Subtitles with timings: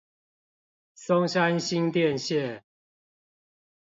[0.95, 2.63] 松山新店線